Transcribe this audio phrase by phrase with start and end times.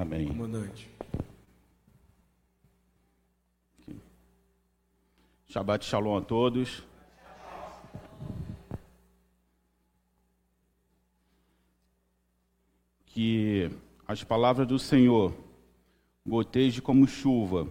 [0.00, 0.28] Amém.
[0.28, 0.88] Comandante.
[5.48, 6.84] Shabbat Shalom a todos.
[13.06, 13.68] Que
[14.06, 15.34] as palavras do Senhor
[16.24, 17.66] gotejem como chuva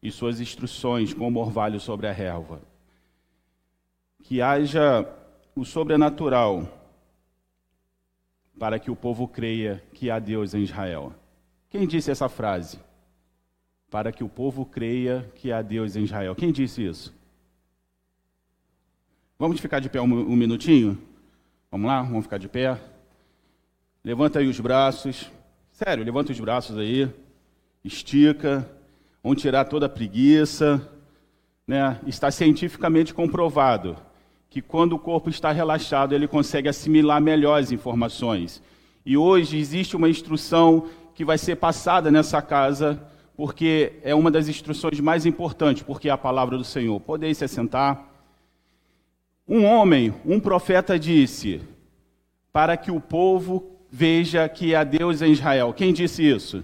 [0.00, 2.62] e suas instruções como orvalho sobre a relva.
[4.22, 5.04] Que haja
[5.56, 6.62] o sobrenatural
[8.56, 11.12] para que o povo creia que há Deus em Israel.
[11.70, 12.80] Quem disse essa frase?
[13.88, 16.34] Para que o povo creia que há Deus em Israel.
[16.34, 17.14] Quem disse isso?
[19.38, 20.98] Vamos ficar de pé um, um minutinho?
[21.70, 22.02] Vamos lá?
[22.02, 22.76] Vamos ficar de pé?
[24.04, 25.30] Levanta aí os braços.
[25.70, 27.08] Sério, levanta os braços aí.
[27.84, 28.68] Estica.
[29.22, 30.86] Vamos tirar toda a preguiça.
[31.66, 32.00] Né?
[32.04, 33.96] Está cientificamente comprovado
[34.48, 38.60] que quando o corpo está relaxado, ele consegue assimilar melhor as informações.
[39.06, 43.00] E hoje existe uma instrução que vai ser passada nessa casa,
[43.36, 47.00] porque é uma das instruções mais importantes, porque é a palavra do Senhor.
[47.00, 48.06] Podem se assentar.
[49.48, 51.60] Um homem, um profeta disse,
[52.52, 55.72] para que o povo veja que há Deus em Israel.
[55.72, 56.62] Quem disse isso?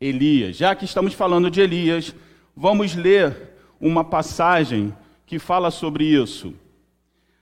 [0.00, 0.56] Elias.
[0.56, 2.14] Já que estamos falando de Elias,
[2.54, 6.54] vamos ler uma passagem que fala sobre isso.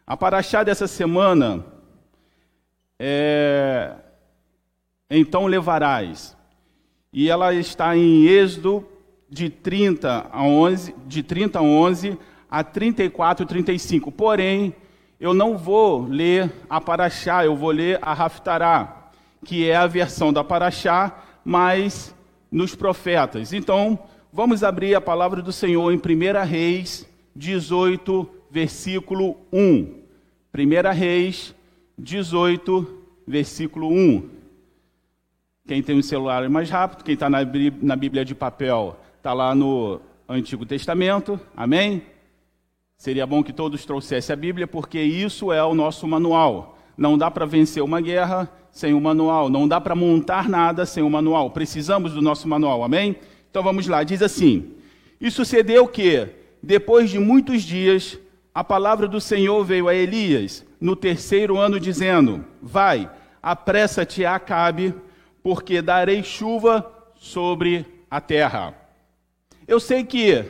[0.07, 1.65] A paraxá dessa semana
[2.99, 3.95] é
[5.11, 6.37] Então levarás.
[7.13, 8.87] E ela está em Êxodo
[9.29, 12.19] de 30 a 11, de 30 a 11
[12.51, 14.13] a 34 35.
[14.13, 14.75] Porém,
[15.21, 19.11] eu não vou ler a paraxá, eu vou ler a Raftará,
[19.45, 22.15] que é a versão da paraxá, mas
[22.51, 23.53] nos profetas.
[23.53, 23.99] Então,
[24.33, 30.03] vamos abrir a palavra do Senhor em 1 Reis 18, versículo 1.
[30.57, 31.55] 1 Reis
[31.99, 32.87] 18,
[33.27, 34.34] versículo 1.
[35.67, 39.55] Quem tem um celular é mais rápido, quem está na Bíblia de papel está lá
[39.55, 39.99] no
[40.29, 42.03] Antigo Testamento, amém?
[42.99, 46.79] Seria bom que todos trouxessem a Bíblia, porque isso é o nosso manual.
[46.99, 50.85] Não dá para vencer uma guerra sem o um manual, não dá para montar nada
[50.85, 51.51] sem o um manual.
[51.51, 53.17] Precisamos do nosso manual, amém?
[53.51, 54.71] Então vamos lá, diz assim:
[55.19, 56.29] E sucedeu que,
[56.63, 58.19] depois de muitos dias,
[58.55, 63.11] a palavra do Senhor veio a Elias no terceiro ano, dizendo: Vai,
[63.43, 64.95] apressa-te a Acabe,
[65.45, 68.75] porque darei chuva sobre a terra.
[69.69, 70.43] Eu sei que,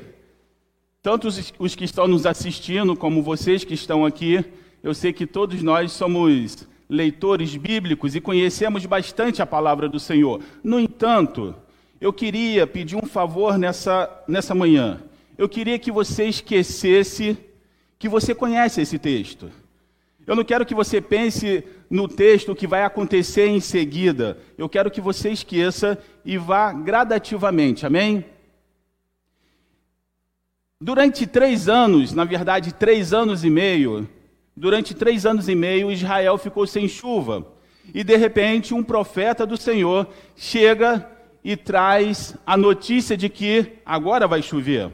[1.03, 1.27] tanto
[1.59, 4.45] os que estão nos assistindo, como vocês que estão aqui,
[4.85, 10.41] eu sei que todos nós somos leitores bíblicos e conhecemos bastante a palavra do Senhor.
[10.63, 11.57] No entanto,
[12.01, 15.03] eu queria pedir um favor nessa, nessa manhã.
[15.37, 17.37] Eu queria que você esquecesse
[17.99, 19.51] que você conhece esse texto.
[20.27, 24.39] Eu não quero que você pense no texto que vai acontecer em seguida.
[24.57, 28.25] Eu quero que você esqueça e vá gradativamente, amém?
[30.81, 34.09] Durante três anos, na verdade, três anos e meio,
[34.57, 37.47] durante três anos e meio, Israel ficou sem chuva.
[37.93, 41.11] E de repente, um profeta do Senhor chega
[41.43, 44.91] e traz a notícia de que agora vai chover.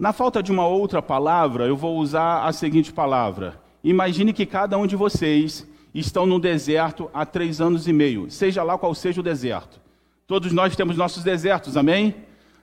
[0.00, 3.60] Na falta de uma outra palavra, eu vou usar a seguinte palavra.
[3.84, 8.62] Imagine que cada um de vocês estão no deserto há três anos e meio, seja
[8.62, 9.78] lá qual seja o deserto.
[10.26, 12.14] Todos nós temos nossos desertos, amém?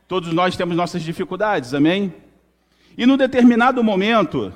[0.08, 2.12] Todos nós temos nossas dificuldades, amém?
[2.97, 4.52] E num determinado momento,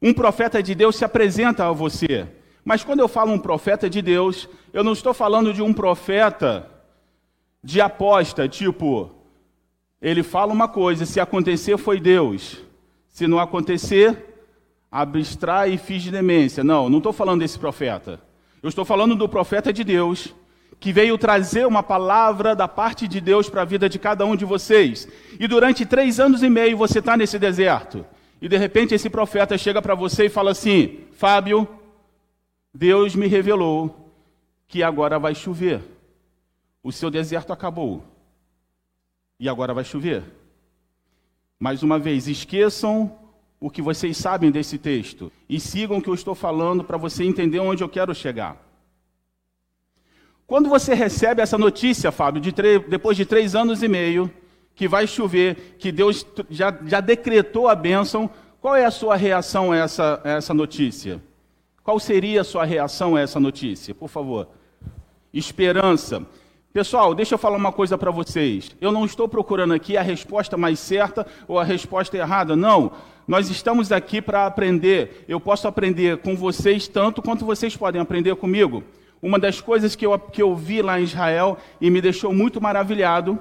[0.00, 2.28] um profeta de Deus se apresenta a você.
[2.64, 6.70] Mas quando eu falo um profeta de Deus, eu não estou falando de um profeta
[7.60, 9.17] de aposta, tipo,
[10.00, 12.58] ele fala uma coisa, se acontecer foi Deus.
[13.08, 14.46] Se não acontecer,
[14.90, 16.62] abstrai e finge demência.
[16.62, 18.20] Não, não estou falando desse profeta.
[18.62, 20.34] Eu estou falando do profeta de Deus,
[20.78, 24.36] que veio trazer uma palavra da parte de Deus para a vida de cada um
[24.36, 25.08] de vocês.
[25.38, 28.06] E durante três anos e meio você está nesse deserto.
[28.40, 31.66] E de repente esse profeta chega para você e fala assim: Fábio,
[32.72, 34.12] Deus me revelou
[34.68, 35.82] que agora vai chover.
[36.84, 38.04] O seu deserto acabou
[39.38, 40.24] e agora vai chover.
[41.58, 43.12] Mais uma vez, esqueçam
[43.60, 47.24] o que vocês sabem desse texto e sigam o que eu estou falando para você
[47.24, 48.56] entender onde eu quero chegar.
[50.46, 52.52] Quando você recebe essa notícia, Fábio, de
[52.88, 54.30] depois de três anos e meio,
[54.74, 58.30] que vai chover, que Deus já, já decretou a bênção,
[58.60, 61.20] qual é a sua reação a essa, a essa notícia?
[61.82, 63.94] Qual seria a sua reação a essa notícia?
[63.94, 64.48] Por favor.
[65.34, 66.24] Esperança.
[66.70, 68.76] Pessoal, deixa eu falar uma coisa para vocês.
[68.78, 72.92] Eu não estou procurando aqui a resposta mais certa ou a resposta errada, não.
[73.26, 75.24] Nós estamos aqui para aprender.
[75.26, 78.84] Eu posso aprender com vocês tanto quanto vocês podem aprender comigo.
[79.22, 82.60] Uma das coisas que eu, que eu vi lá em Israel e me deixou muito
[82.60, 83.38] maravilhado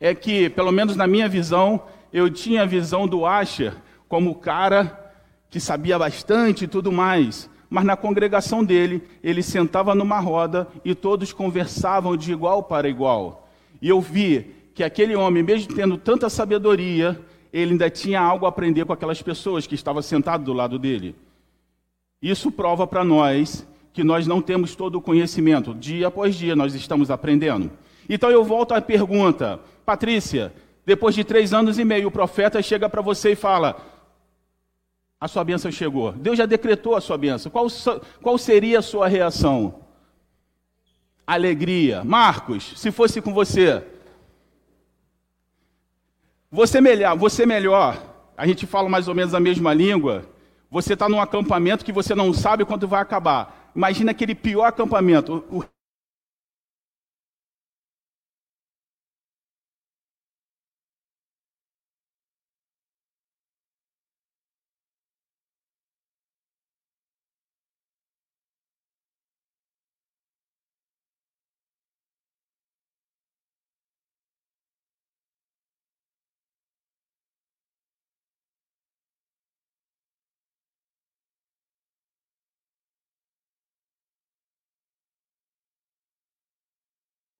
[0.00, 3.74] é que, pelo menos na minha visão, eu tinha a visão do Asher
[4.08, 5.12] como o cara
[5.50, 7.50] que sabia bastante e tudo mais.
[7.74, 13.48] Mas na congregação dele, ele sentava numa roda e todos conversavam de igual para igual.
[13.82, 17.20] E eu vi que aquele homem, mesmo tendo tanta sabedoria,
[17.52, 21.16] ele ainda tinha algo a aprender com aquelas pessoas que estavam sentadas do lado dele.
[22.22, 25.74] Isso prova para nós que nós não temos todo o conhecimento.
[25.74, 27.72] Dia após dia nós estamos aprendendo.
[28.08, 30.52] Então eu volto à pergunta, Patrícia,
[30.86, 33.76] depois de três anos e meio, o profeta chega para você e fala:
[35.24, 36.12] a sua bênção chegou.
[36.12, 37.50] Deus já decretou a sua bênção.
[37.50, 37.66] Qual,
[38.20, 39.76] qual seria a sua reação?
[41.26, 42.04] Alegria.
[42.04, 43.82] Marcos, se fosse com você,
[46.50, 48.02] você melhor, você melhor,
[48.36, 50.26] a gente fala mais ou menos a mesma língua.
[50.70, 53.72] Você está num acampamento que você não sabe quando vai acabar.
[53.74, 55.42] Imagina aquele pior acampamento.
[55.50, 55.64] O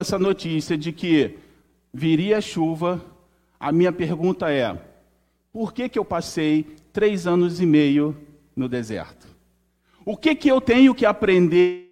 [0.04, 1.38] essa notícia de que
[1.92, 3.02] viria chuva,
[3.58, 4.78] a minha pergunta é:
[5.50, 8.14] por que, que eu passei três anos e meio
[8.54, 9.26] no deserto?
[10.04, 11.83] O que, que eu tenho que aprender?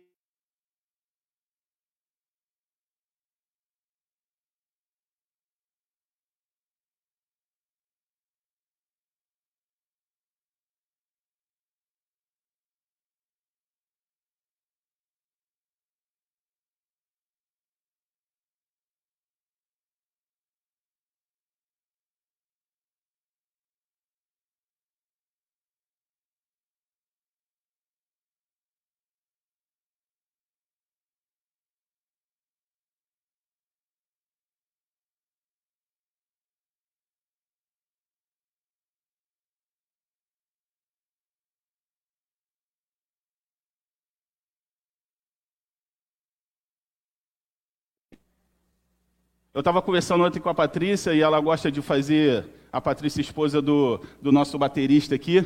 [49.54, 53.60] Eu estava conversando ontem com a Patrícia e ela gosta de fazer, a Patrícia, esposa
[53.60, 55.44] do, do nosso baterista aqui,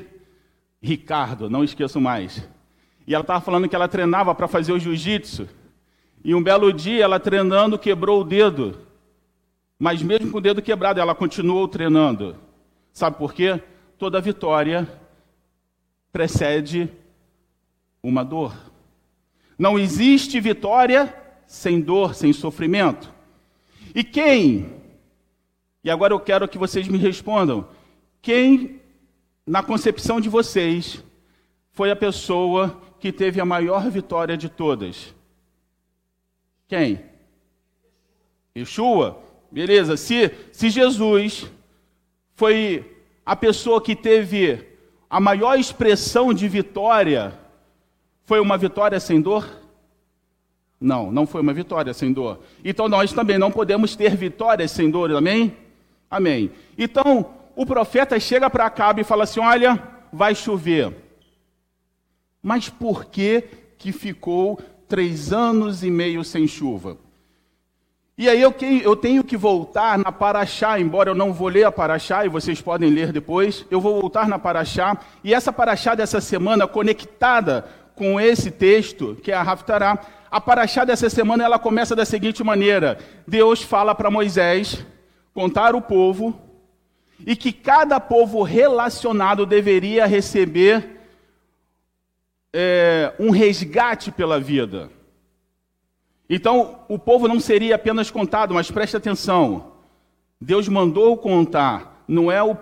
[0.80, 2.48] Ricardo, não esqueço mais.
[3.04, 5.48] E ela estava falando que ela treinava para fazer o jiu-jitsu.
[6.22, 8.78] E um belo dia, ela treinando, quebrou o dedo.
[9.76, 12.36] Mas mesmo com o dedo quebrado, ela continuou treinando.
[12.92, 13.60] Sabe por quê?
[13.98, 14.88] Toda vitória
[16.12, 16.88] precede
[18.00, 18.54] uma dor.
[19.58, 21.12] Não existe vitória
[21.44, 23.15] sem dor, sem sofrimento.
[23.96, 24.74] E quem?
[25.82, 27.66] E agora eu quero que vocês me respondam.
[28.20, 28.78] Quem,
[29.46, 31.02] na concepção de vocês,
[31.70, 35.14] foi a pessoa que teve a maior vitória de todas?
[36.68, 37.06] Quem?
[38.54, 39.18] Yeshua?
[39.50, 39.96] Beleza.
[39.96, 41.50] Se, se Jesus
[42.34, 44.76] foi a pessoa que teve
[45.08, 47.32] a maior expressão de vitória,
[48.24, 49.65] foi uma vitória sem dor?
[50.80, 52.40] Não, não foi uma vitória sem dor.
[52.64, 55.56] Então nós também não podemos ter vitórias sem dor, amém?
[56.10, 56.50] Amém.
[56.76, 60.92] Então o profeta chega para Acabe e fala assim: Olha, vai chover.
[62.42, 63.44] Mas por que
[63.78, 66.98] que ficou três anos e meio sem chuva?
[68.18, 71.72] E aí eu, eu tenho que voltar na Paraxá, embora eu não vou ler a
[71.72, 76.18] Paraxá, e vocês podem ler depois, eu vou voltar na Paraxá, e essa Paraxá dessa
[76.18, 79.98] semana, conectada com esse texto, que é a Raftará,
[80.30, 84.84] a paraxá dessa semana ela começa da seguinte maneira: Deus fala para Moisés
[85.32, 86.38] contar o povo
[87.26, 91.00] e que cada povo relacionado deveria receber
[92.52, 94.90] é, um resgate pela vida.
[96.28, 99.72] Então, o povo não seria apenas contado, mas preste atenção:
[100.38, 102.56] Deus mandou contar, não é o,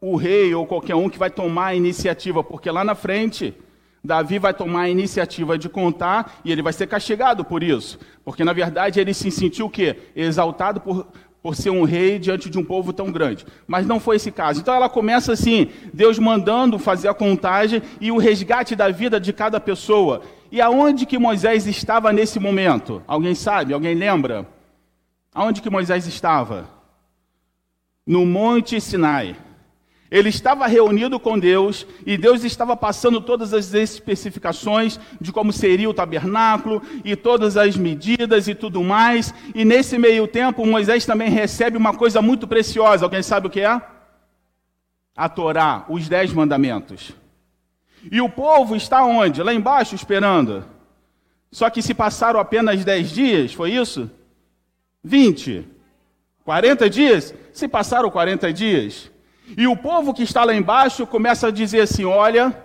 [0.00, 3.54] o rei ou qualquer um que vai tomar a iniciativa, porque lá na frente
[4.02, 7.98] Davi vai tomar a iniciativa de contar e ele vai ser castigado por isso.
[8.24, 9.96] Porque, na verdade, ele se sentiu o quê?
[10.16, 11.06] Exaltado por,
[11.42, 13.46] por ser um rei diante de um povo tão grande.
[13.66, 14.60] Mas não foi esse caso.
[14.60, 19.32] Então ela começa assim, Deus mandando fazer a contagem e o resgate da vida de
[19.32, 20.22] cada pessoa.
[20.50, 23.02] E aonde que Moisés estava nesse momento?
[23.06, 23.72] Alguém sabe?
[23.74, 24.46] Alguém lembra?
[25.34, 26.68] Aonde que Moisés estava?
[28.06, 29.36] No Monte Sinai.
[30.10, 35.88] Ele estava reunido com Deus e Deus estava passando todas as especificações de como seria
[35.88, 39.32] o tabernáculo e todas as medidas e tudo mais.
[39.54, 43.04] E nesse meio tempo, Moisés também recebe uma coisa muito preciosa.
[43.04, 43.80] Alguém sabe o que é?
[45.16, 47.12] A Torá, os dez mandamentos.
[48.10, 49.42] E o povo está onde?
[49.42, 50.64] Lá embaixo esperando.
[51.52, 54.10] Só que se passaram apenas dez dias, foi isso?
[55.04, 55.68] Vinte.
[56.44, 57.32] Quarenta dias?
[57.52, 59.10] Se passaram quarenta dias.
[59.56, 62.56] E o povo que está lá embaixo começa a dizer assim: olha,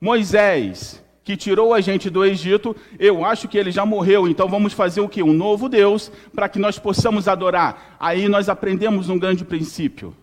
[0.00, 4.72] Moisés, que tirou a gente do Egito, eu acho que ele já morreu, então vamos
[4.72, 5.22] fazer o que?
[5.22, 7.96] Um novo Deus, para que nós possamos adorar.
[8.00, 10.16] Aí nós aprendemos um grande princípio.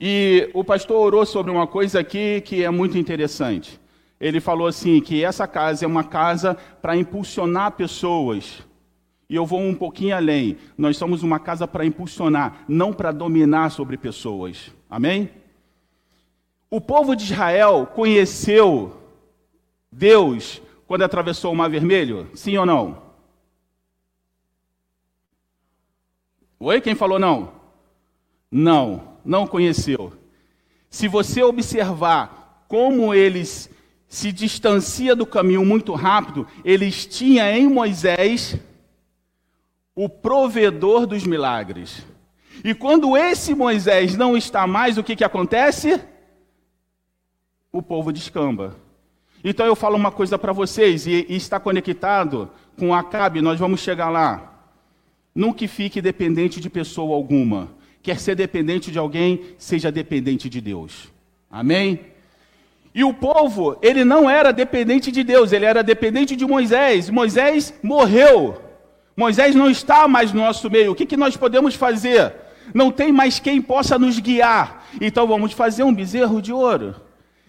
[0.00, 3.80] E o pastor orou sobre uma coisa aqui que é muito interessante.
[4.20, 8.64] Ele falou assim: que essa casa é uma casa para impulsionar pessoas
[9.32, 10.58] e eu vou um pouquinho além.
[10.76, 14.70] Nós somos uma casa para impulsionar, não para dominar sobre pessoas.
[14.90, 15.30] Amém?
[16.68, 18.94] O povo de Israel conheceu
[19.90, 22.28] Deus quando atravessou o Mar Vermelho?
[22.34, 23.02] Sim ou não?
[26.60, 26.82] Oi?
[26.82, 27.52] Quem falou não?
[28.50, 30.12] Não, não conheceu.
[30.90, 33.70] Se você observar como eles
[34.06, 38.60] se distancia do caminho muito rápido, eles tinham em Moisés
[39.94, 42.04] o provedor dos milagres.
[42.64, 46.00] E quando esse Moisés não está mais, o que, que acontece?
[47.72, 48.76] O povo descamba.
[49.44, 53.80] Então eu falo uma coisa para vocês, e, e, está conectado com Acabe, nós vamos
[53.80, 54.50] chegar lá.
[55.34, 57.70] Nunca fique dependente de pessoa alguma.
[58.02, 61.08] Quer ser dependente de alguém, seja dependente de Deus.
[61.50, 62.00] Amém?
[62.94, 67.08] E o povo, ele não era dependente de Deus, ele era dependente de Moisés.
[67.08, 68.71] Moisés morreu.
[69.16, 70.92] Moisés não está mais no nosso meio.
[70.92, 72.34] O que, que nós podemos fazer?
[72.74, 74.86] Não tem mais quem possa nos guiar.
[75.00, 76.94] Então vamos fazer um bezerro de ouro.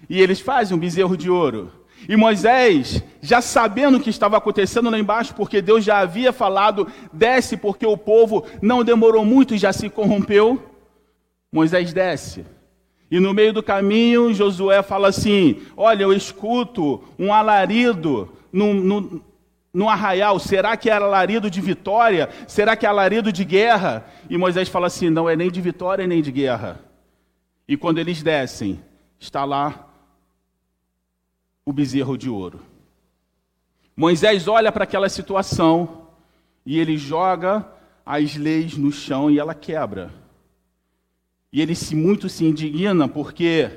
[0.10, 1.72] E eles fazem um bezerro de ouro.
[2.08, 6.88] E Moisés, já sabendo o que estava acontecendo lá embaixo, porque Deus já havia falado,
[7.14, 10.62] desce, porque o povo não demorou muito e já se corrompeu.
[11.52, 12.46] Moisés desce.
[13.10, 19.22] E no meio do caminho, Josué fala assim: Olha, eu escuto um alarido no, no,
[19.74, 22.30] no arraial, será que é alarido de vitória?
[22.48, 24.06] Será que é alarido de guerra?
[24.30, 26.80] E Moisés fala assim: não é nem de vitória nem de guerra.
[27.68, 28.80] E quando eles descem,
[29.20, 29.90] está lá
[31.66, 32.62] o bezerro de ouro.
[33.96, 36.08] Moisés olha para aquela situação
[36.66, 37.68] e ele joga
[38.06, 40.12] as leis no chão e ela quebra.
[41.52, 43.72] E ele se muito se indigna porque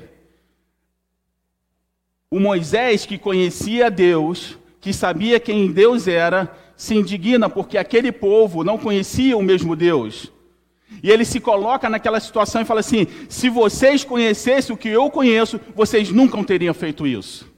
[2.29, 8.63] o Moisés que conhecia Deus que sabia quem Deus era, se indigna porque aquele povo
[8.63, 10.31] não conhecia o mesmo Deus.
[11.03, 15.09] E ele se coloca naquela situação e fala assim: se vocês conhecessem o que eu
[15.09, 17.51] conheço, vocês nunca teriam feito isso.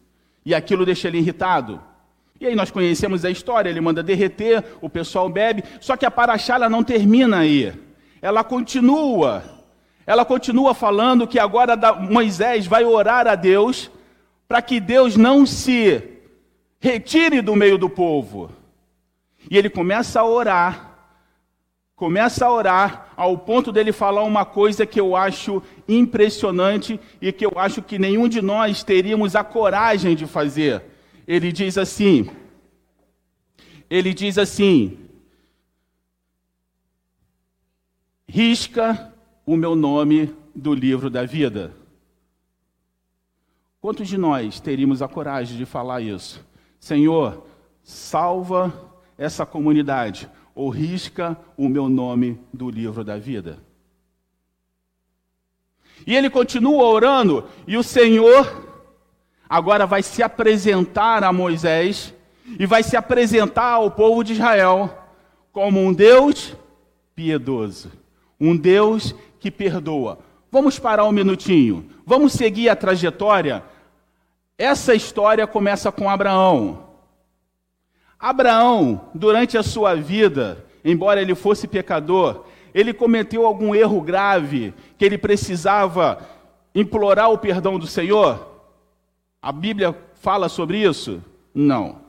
[0.46, 1.82] E aquilo deixa ele irritado.
[2.40, 6.12] E aí nós conhecemos a história, ele manda derreter, o pessoal bebe, só que a
[6.12, 7.74] paraxá não termina aí.
[8.22, 9.44] Ela continua.
[10.08, 13.92] Ela continua falando que agora Moisés vai orar a Deus
[14.48, 16.19] para que Deus não se
[16.80, 18.52] retire do meio do povo.
[19.50, 20.98] E ele começa a orar,
[21.96, 27.46] começa a orar, ao ponto dele falar uma coisa que eu acho impressionante e que
[27.46, 30.84] eu acho que nenhum de nós teríamos a coragem de fazer.
[31.28, 32.30] Ele diz assim:
[33.90, 34.98] ele diz assim,
[38.28, 39.14] risca
[39.46, 41.76] o meu nome do livro da vida.
[43.82, 46.46] Quantos de nós teríamos a coragem de falar isso?
[46.80, 47.46] Senhor,
[47.84, 48.74] salva
[49.18, 53.60] essa comunidade, ou risca o meu nome do livro da vida.
[56.08, 58.68] E ele continua orando, e o Senhor
[59.50, 62.14] agora vai se apresentar a Moisés
[62.58, 64.98] e vai se apresentar ao povo de Israel
[65.52, 66.56] como um Deus
[67.14, 67.92] piedoso,
[68.40, 70.20] um Deus que perdoa.
[70.52, 73.64] Vamos parar um minutinho, vamos seguir a trajetória
[74.60, 76.90] essa história começa com Abraão.
[78.20, 85.06] Abraão, durante a sua vida, embora ele fosse pecador, ele cometeu algum erro grave que
[85.06, 86.20] ele precisava
[86.76, 88.48] implorar o perdão do Senhor?
[89.42, 91.24] A Bíblia fala sobre isso?
[91.56, 92.02] Não.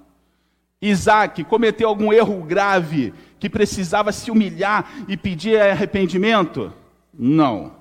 [0.83, 6.73] Isaac cometeu algum erro grave que precisava se humilhar e pedir arrependimento?
[7.14, 7.73] Não.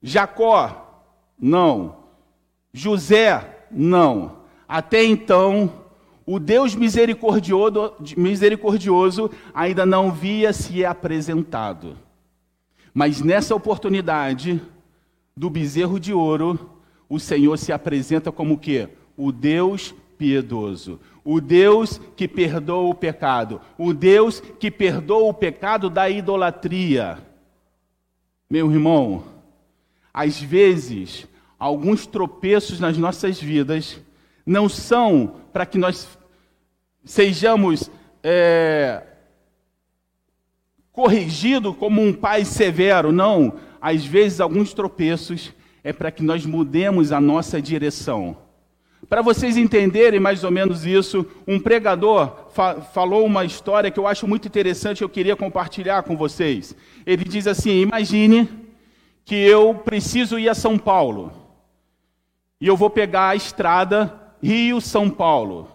[0.00, 1.10] Jacó?
[1.36, 1.97] Não.
[2.78, 4.38] José, não.
[4.68, 5.72] Até então,
[6.24, 11.96] o Deus misericordioso, misericordioso ainda não via se apresentado.
[12.94, 14.62] Mas nessa oportunidade,
[15.36, 16.70] do bezerro de ouro,
[17.08, 18.88] o Senhor se apresenta como o quê?
[19.16, 25.90] O Deus piedoso, o Deus que perdoa o pecado, o Deus que perdoa o pecado
[25.90, 27.18] da idolatria.
[28.48, 29.24] Meu irmão,
[30.12, 31.26] às vezes,
[31.58, 34.00] alguns tropeços nas nossas vidas
[34.46, 36.08] não são para que nós
[37.04, 37.90] sejamos
[38.22, 39.02] é,
[40.92, 43.54] corrigidos como um pai severo, não.
[43.80, 48.36] Às vezes, alguns tropeços é para que nós mudemos a nossa direção.
[49.08, 54.06] Para vocês entenderem mais ou menos isso, um pregador fa falou uma história que eu
[54.06, 56.74] acho muito interessante, eu queria compartilhar com vocês.
[57.06, 58.48] Ele diz assim: Imagine
[59.24, 61.47] que eu preciso ir a São Paulo
[62.60, 64.12] e eu vou pegar a estrada
[64.42, 65.68] Rio-São Paulo.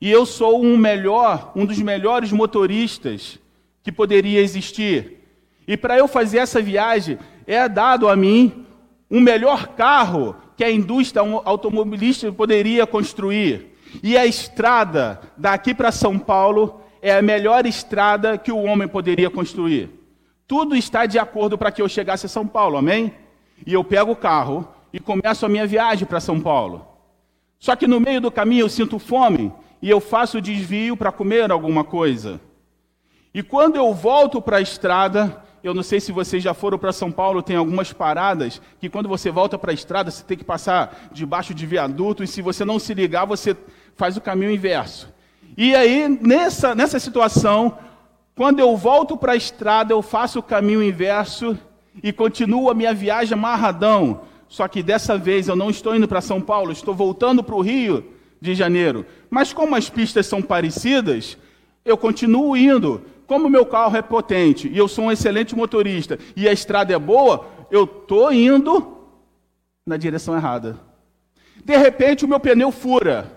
[0.00, 3.38] E eu sou um melhor, um dos melhores motoristas
[3.82, 5.20] que poderia existir.
[5.66, 8.66] E para eu fazer essa viagem, é dado a mim
[9.10, 13.76] um melhor carro que a indústria automobilística poderia construir.
[14.02, 19.30] E a estrada daqui para São Paulo é a melhor estrada que o homem poderia
[19.30, 19.90] construir.
[20.46, 23.14] Tudo está de acordo para que eu chegasse a São Paulo, amém?
[23.66, 26.86] E eu pego o carro e começo a minha viagem para São Paulo.
[27.58, 31.50] Só que no meio do caminho eu sinto fome e eu faço desvio para comer
[31.50, 32.40] alguma coisa.
[33.34, 36.92] E quando eu volto para a estrada, eu não sei se vocês já foram para
[36.92, 40.44] São Paulo, tem algumas paradas que quando você volta para a estrada, você tem que
[40.44, 43.56] passar debaixo de viaduto e se você não se ligar, você
[43.96, 45.12] faz o caminho inverso.
[45.56, 47.78] E aí, nessa, nessa situação,
[48.36, 51.58] quando eu volto para a estrada, eu faço o caminho inverso
[52.00, 54.20] e continuo a minha viagem amarradão.
[54.54, 57.60] Só que dessa vez eu não estou indo para São Paulo, estou voltando para o
[57.60, 58.04] Rio
[58.40, 59.04] de Janeiro.
[59.28, 61.36] Mas como as pistas são parecidas,
[61.84, 66.48] eu continuo indo como meu carro é potente e eu sou um excelente motorista e
[66.48, 68.96] a estrada é boa, eu estou indo
[69.84, 70.78] na direção errada.
[71.64, 73.32] De repente o meu pneu fura.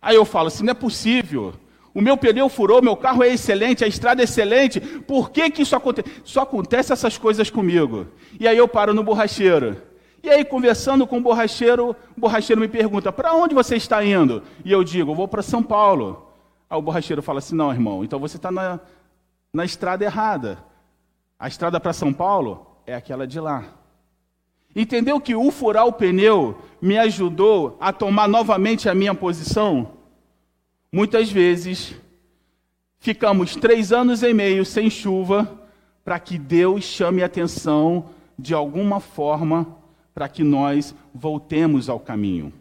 [0.00, 1.54] Aí eu falo assim, não é possível.
[1.92, 4.78] O meu pneu furou, meu carro é excelente, a estrada é excelente.
[4.78, 6.08] Por que, que isso acontece?
[6.22, 8.06] Só acontece essas coisas comigo.
[8.38, 9.89] E aí eu paro no borracheiro.
[10.22, 14.42] E aí, conversando com o borracheiro, o borracheiro me pergunta: para onde você está indo?
[14.64, 16.28] E eu digo: vou para São Paulo.
[16.68, 18.80] Aí o borracheiro fala assim: não, irmão, então você está na,
[19.52, 20.58] na estrada errada.
[21.38, 23.64] A estrada para São Paulo é aquela de lá.
[24.76, 29.92] Entendeu que o furar o pneu me ajudou a tomar novamente a minha posição?
[30.92, 31.94] Muitas vezes
[32.98, 35.60] ficamos três anos e meio sem chuva
[36.04, 39.79] para que Deus chame a atenção de alguma forma
[40.14, 42.52] para que nós voltemos ao caminho.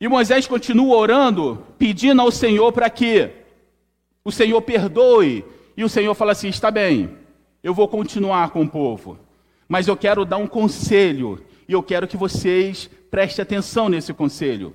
[0.00, 3.30] E Moisés continua orando, pedindo ao Senhor para que
[4.24, 5.44] o Senhor perdoe.
[5.76, 7.10] E o Senhor fala assim: está bem,
[7.62, 9.18] eu vou continuar com o povo,
[9.66, 14.74] mas eu quero dar um conselho e eu quero que vocês prestem atenção nesse conselho.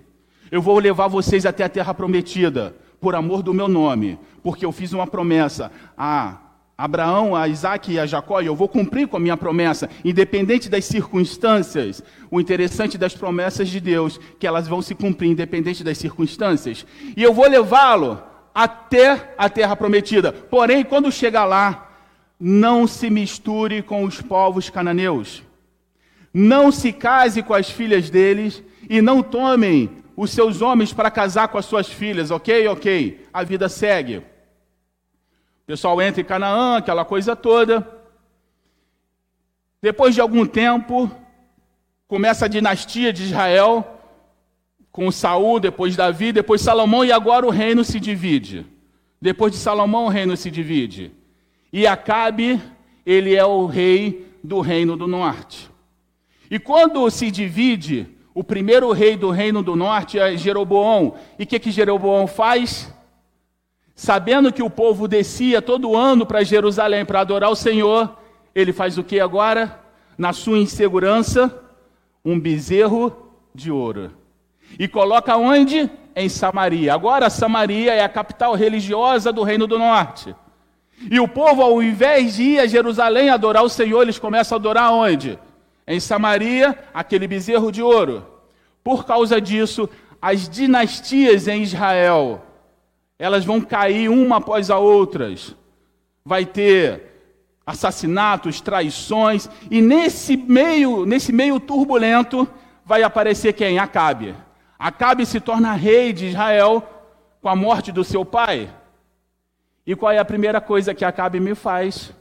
[0.49, 4.71] Eu vou levar vocês até a terra prometida, por amor do meu nome, porque eu
[4.71, 5.71] fiz uma promessa.
[5.95, 6.39] Ah,
[6.79, 10.69] Abraão, a Isaac e a Jacó, e eu vou cumprir com a minha promessa, independente
[10.69, 12.01] das circunstâncias.
[12.31, 16.85] O interessante das promessas de Deus, que elas vão se cumprir independente das circunstâncias.
[17.17, 18.23] E eu vou levá-lo
[18.55, 20.31] até a terra prometida.
[20.31, 21.91] Porém, quando chegar lá,
[22.39, 25.43] não se misture com os povos cananeus.
[26.33, 31.49] Não se case com as filhas deles e não tomem os seus homens para casar
[31.49, 32.69] com as suas filhas, ok?
[32.69, 33.25] Ok.
[33.33, 34.23] A vida segue
[35.69, 37.87] pessoal entra em Canaã, aquela coisa toda.
[39.79, 41.11] Depois de algum tempo,
[42.07, 44.01] começa a dinastia de Israel,
[44.91, 48.65] com Saul, depois Davi, depois Salomão, e agora o reino se divide.
[49.21, 51.11] Depois de Salomão, o reino se divide.
[51.71, 52.59] E Acabe,
[53.05, 55.69] ele é o rei do reino do norte.
[56.49, 61.13] E quando se divide, o primeiro rei do reino do norte é Jeroboão.
[61.37, 62.91] E o que, que Jeroboão faz?
[63.99, 68.17] Sabendo que o povo descia todo ano para Jerusalém para adorar o Senhor,
[68.55, 69.77] ele faz o que agora?
[70.17, 71.53] Na sua insegurança,
[72.23, 73.13] um bezerro
[73.53, 74.13] de ouro.
[74.79, 75.91] E coloca onde?
[76.15, 76.93] Em Samaria.
[76.93, 80.33] Agora Samaria é a capital religiosa do Reino do Norte.
[81.11, 84.59] E o povo, ao invés de ir a Jerusalém adorar o Senhor, eles começam a
[84.59, 85.37] adorar onde?
[85.85, 88.25] Em Samaria, aquele bezerro de ouro.
[88.81, 89.89] Por causa disso,
[90.21, 92.45] as dinastias em Israel
[93.19, 95.55] elas vão cair uma após a outras.
[96.25, 97.03] Vai ter
[97.65, 102.47] assassinatos, traições, e nesse meio, nesse meio turbulento
[102.83, 103.77] vai aparecer quem?
[103.77, 104.33] Acabe.
[104.79, 106.81] Acabe se torna rei de Israel
[107.41, 108.73] com a morte do seu pai.
[109.85, 112.11] E qual é a primeira coisa que Acabe me faz?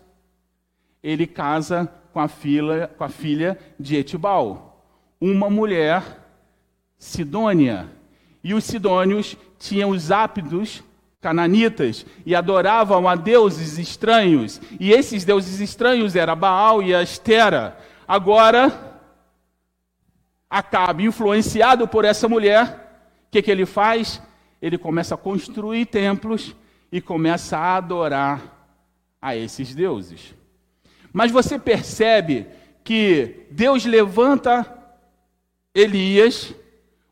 [1.02, 4.84] ele casa com a filha, com a filha de Etibal,
[5.20, 6.02] uma mulher
[6.98, 7.88] sidônia.
[8.42, 10.82] E os sidônios tinham os ápidos
[11.20, 14.60] cananitas e adoravam a deuses estranhos.
[14.78, 17.76] E esses deuses estranhos eram Baal e Astera.
[18.06, 18.88] Agora,
[20.50, 22.66] Acabe, influenciado por essa mulher,
[23.26, 24.22] o que, que ele faz?
[24.62, 26.56] Ele começa a construir templos
[26.90, 28.40] e começa a adorar
[29.20, 30.34] a esses deuses.
[31.12, 32.46] Mas você percebe
[32.82, 34.66] que Deus levanta
[35.74, 36.54] Elias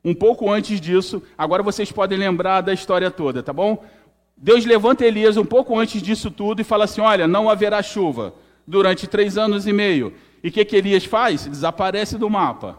[0.03, 1.23] um pouco antes disso.
[1.37, 3.85] Agora vocês podem lembrar da história toda, tá bom?
[4.37, 8.35] Deus levanta Elias um pouco antes disso tudo e fala assim: Olha, não haverá chuva
[8.67, 10.13] durante três anos e meio.
[10.43, 11.47] E o que, que Elias faz?
[11.47, 12.79] Desaparece do mapa.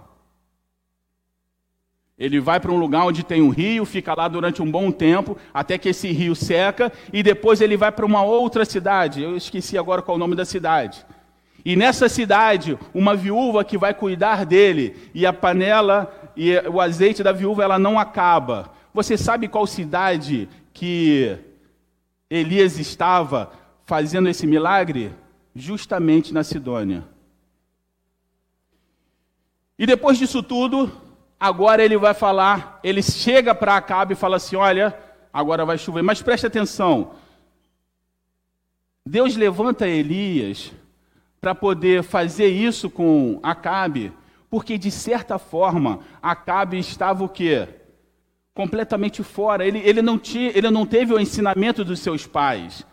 [2.17, 5.38] Ele vai para um lugar onde tem um rio, fica lá durante um bom tempo,
[5.54, 9.22] até que esse rio seca, e depois ele vai para uma outra cidade.
[9.22, 11.06] Eu esqueci agora qual é o nome da cidade.
[11.63, 17.22] E nessa cidade, uma viúva que vai cuidar dele, e a panela e o azeite
[17.22, 18.72] da viúva ela não acaba.
[18.93, 21.35] Você sabe qual cidade que
[22.29, 23.51] Elias estava
[23.83, 25.11] fazendo esse milagre?
[25.55, 27.03] Justamente na Sidônia.
[29.79, 30.91] E depois disso tudo,
[31.39, 34.95] agora ele vai falar, ele chega para Acabe e fala assim: Olha,
[35.33, 36.03] agora vai chover.
[36.03, 37.15] Mas preste atenção.
[39.03, 40.71] Deus levanta Elias
[41.41, 44.13] para poder fazer isso com Acabe,
[44.47, 47.67] porque de certa forma Acabe estava o quê?
[48.58, 49.67] Completamente fora.
[49.67, 52.84] Ele, ele, não tinha, ele não teve o ensinamento dos seus pais.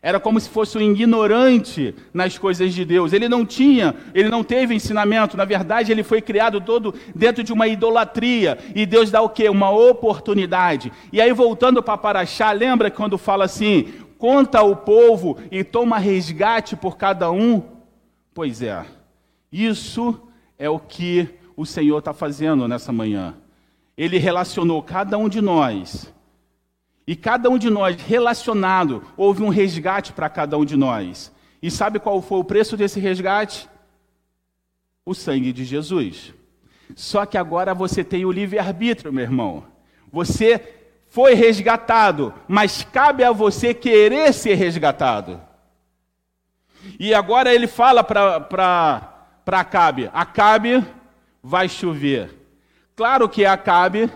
[0.00, 3.12] Era como se fosse um ignorante nas coisas de Deus.
[3.12, 5.36] Ele não tinha, ele não teve ensinamento.
[5.36, 8.56] Na verdade, ele foi criado todo dentro de uma idolatria.
[8.74, 9.50] E Deus dá o quê?
[9.50, 10.90] Uma oportunidade.
[11.12, 16.74] E aí, voltando para Paraxá, lembra quando fala assim: conta o povo e toma resgate
[16.74, 17.62] por cada um?
[18.32, 18.86] Pois é,
[19.52, 20.18] isso
[20.58, 23.34] é o que o Senhor está fazendo nessa manhã.
[24.00, 26.10] Ele relacionou cada um de nós
[27.06, 31.30] e cada um de nós relacionado, houve um resgate para cada um de nós.
[31.62, 33.68] E sabe qual foi o preço desse resgate?
[35.04, 36.32] O sangue de Jesus.
[36.96, 39.64] Só que agora você tem o livre-arbítrio, meu irmão.
[40.10, 40.66] Você
[41.06, 45.38] foi resgatado, mas cabe a você querer ser resgatado.
[46.98, 50.82] E agora ele fala para Acabe: Acabe,
[51.42, 52.39] vai chover.
[53.00, 54.10] Claro que Acabe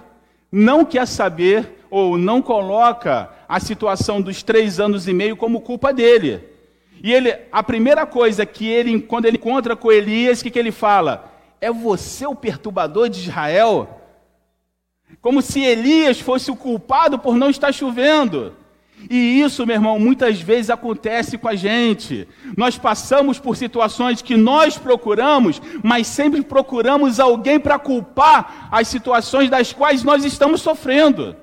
[0.53, 5.91] não quer saber ou não coloca a situação dos três anos e meio como culpa
[5.91, 6.47] dele.
[7.03, 10.59] E ele, a primeira coisa que ele, quando ele encontra com Elias, o que, que
[10.59, 11.33] ele fala?
[11.63, 13.89] É você o perturbador de Israel?
[15.19, 18.55] Como se Elias fosse o culpado por não estar chovendo.
[19.11, 22.27] E isso, meu irmão, muitas vezes acontece com a gente.
[22.57, 29.51] Nós passamos por situações que nós procuramos, mas sempre procuramos alguém para culpar as situações
[29.51, 31.37] das quais nós estamos sofrendo.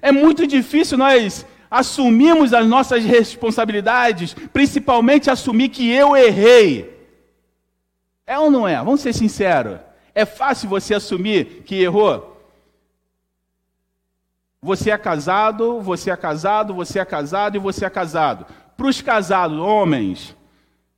[0.00, 6.96] É muito difícil nós assumirmos as nossas responsabilidades, principalmente assumir que eu errei.
[8.26, 8.76] É ou não é?
[8.76, 9.78] Vamos ser sinceros.
[10.14, 12.37] É fácil você assumir que errou?
[14.60, 18.44] Você é casado, você é casado, você é casado e você é casado.
[18.76, 20.36] Para os casados, homens,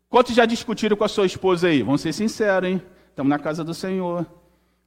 [0.08, 1.82] quantos já discutiram com a sua esposa aí?
[1.82, 2.82] Vamos ser sinceros, hein?
[3.10, 4.24] Estamos na casa do Senhor.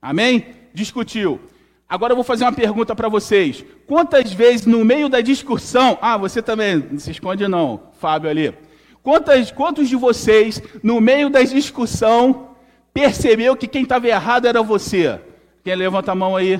[0.01, 0.47] Amém?
[0.73, 1.39] Discutiu.
[1.87, 3.63] Agora eu vou fazer uma pergunta para vocês.
[3.85, 5.99] Quantas vezes no meio da discussão.
[6.01, 8.55] Ah, você também, não se esconde não, Fábio ali.
[9.03, 12.55] Quantas, quantos de vocês, no meio da discussão,
[12.91, 15.21] percebeu que quem estava errado era você?
[15.63, 16.59] Quem levanta a mão aí?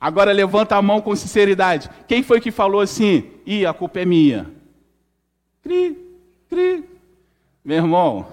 [0.00, 1.90] Agora levanta a mão com sinceridade.
[2.06, 3.30] Quem foi que falou assim?
[3.46, 4.50] Ih, a culpa é minha.
[5.62, 5.96] Cri,
[6.48, 6.84] cri.
[7.64, 8.26] Meu irmão,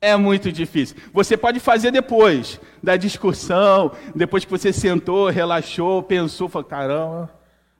[0.00, 0.96] é muito difícil.
[1.12, 7.30] Você pode fazer depois da discussão, depois que você sentou, relaxou, pensou, falou: caramba,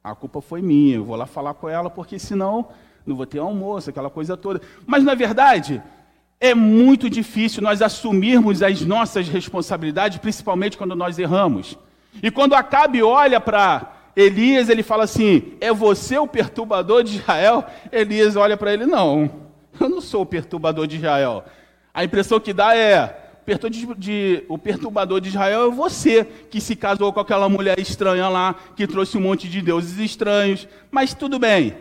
[0.05, 2.68] a culpa foi minha, eu vou lá falar com ela, porque senão
[3.05, 4.61] não vou ter almoço, aquela coisa toda.
[4.87, 5.83] Mas na verdade,
[6.40, 11.77] é muito difícil nós assumirmos as nossas responsabilidades, principalmente quando nós erramos.
[12.20, 17.64] E quando Acabe olha para Elias, ele fala assim: É você o perturbador de Israel?
[17.90, 19.31] Elias olha para ele: Não,
[19.81, 21.44] eu não sou o perturbador de Israel.
[21.94, 23.22] A impressão que dá é:
[24.48, 28.87] o perturbador de Israel é você que se casou com aquela mulher estranha lá, que
[28.87, 30.68] trouxe um monte de deuses estranhos.
[30.90, 31.75] Mas tudo bem.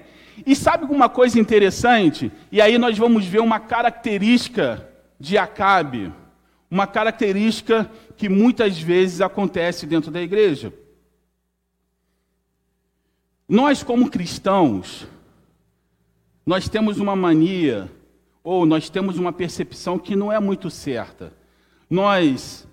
[0.46, 2.32] E sabe uma coisa interessante?
[2.52, 4.88] E aí nós vamos ver uma característica
[5.20, 6.12] de Acabe,
[6.72, 10.74] uma característica que muitas vezes acontece dentro da igreja.
[13.48, 15.06] Nós, como cristãos,
[16.46, 17.92] nós temos uma mania
[18.42, 21.34] ou nós temos uma percepção que não é muito certa.
[21.90, 22.66] Nós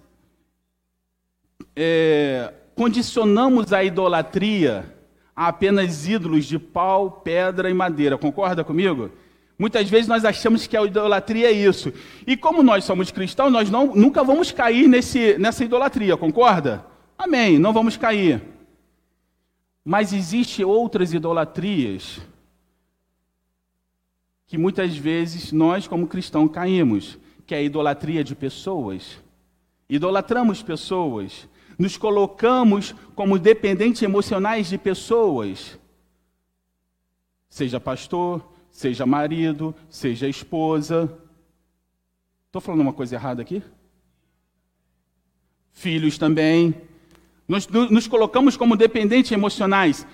[1.74, 4.94] é, condicionamos a idolatria
[5.34, 8.16] a apenas ídolos de pau, pedra e madeira.
[8.16, 9.10] Concorda comigo?
[9.58, 11.92] Muitas vezes nós achamos que a idolatria é isso.
[12.24, 16.86] E como nós somos cristãos, nós não, nunca vamos cair nesse, nessa idolatria, concorda?
[17.18, 18.40] Amém, não vamos cair.
[19.84, 22.20] Mas existem outras idolatrias
[24.46, 29.18] que muitas vezes nós, como cristãos, caímos, que é a idolatria de pessoas.
[29.90, 35.78] Idolatramos pessoas, nos colocamos como dependentes emocionais de pessoas.
[37.48, 38.42] Seja pastor,
[38.78, 41.12] seja marido, seja esposa.
[42.46, 43.60] Estou falando uma coisa errada aqui?
[45.72, 46.72] Filhos também.
[47.48, 50.06] Nós nos colocamos como dependentes emocionais.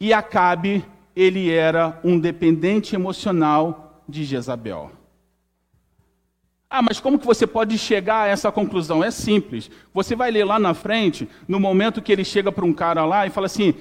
[0.00, 0.82] E Acabe
[1.14, 4.90] ele era um dependente emocional de Jezabel.
[6.70, 9.04] Ah, mas como que você pode chegar a essa conclusão?
[9.04, 9.70] É simples.
[9.92, 13.26] Você vai ler lá na frente, no momento que ele chega para um cara lá
[13.26, 13.74] e fala assim: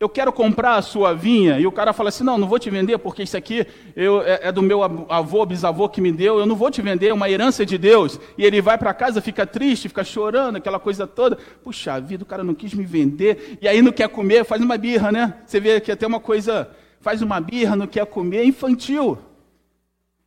[0.00, 2.70] eu quero comprar a sua vinha, e o cara fala assim, não, não vou te
[2.70, 6.46] vender, porque isso aqui eu, é, é, do meu avô, bisavô que me deu, eu
[6.46, 8.20] não vou te vender, é uma herança de Deus.
[8.36, 11.36] E ele vai para casa, fica triste, fica chorando, aquela coisa toda.
[11.64, 14.78] Puxa vida, o cara não quis me vender, e aí não quer comer, faz uma
[14.78, 15.34] birra, né?
[15.44, 19.18] Você vê que até uma coisa, faz uma birra, não quer comer, é infantil.